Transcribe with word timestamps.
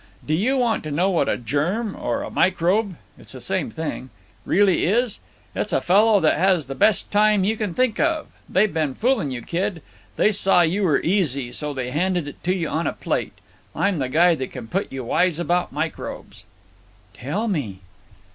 Do 0.25 0.33
you 0.33 0.57
want 0.57 0.81
to 0.85 0.89
know 0.89 1.11
what 1.11 1.29
a 1.29 1.37
germ 1.37 1.95
or 1.95 2.23
a 2.23 2.31
microbe—it's 2.31 3.33
the 3.33 3.39
same 3.39 3.69
thing—really 3.69 4.85
is? 4.85 5.19
It's 5.53 5.73
a 5.73 5.79
fellow 5.79 6.19
that 6.21 6.39
has 6.39 6.65
the 6.65 6.73
best 6.73 7.11
time 7.11 7.43
you 7.43 7.55
can 7.55 7.75
think 7.75 7.99
of. 7.99 8.25
They've 8.49 8.73
been 8.73 8.95
fooling 8.95 9.29
you, 9.29 9.43
kid. 9.43 9.83
They 10.15 10.31
saw 10.31 10.61
you 10.61 10.81
were 10.81 11.03
easy, 11.03 11.51
so 11.51 11.71
they 11.71 11.91
handed 11.91 12.27
it 12.27 12.43
to 12.45 12.55
you 12.55 12.67
on 12.67 12.87
a 12.87 12.93
plate. 12.93 13.33
I'm 13.75 13.99
the 13.99 14.09
guy 14.09 14.33
that 14.33 14.51
can 14.51 14.67
put 14.67 14.91
you 14.91 15.03
wise 15.03 15.37
about 15.37 15.71
microbes." 15.71 16.45
"Tell 17.13 17.47
me." 17.47 17.81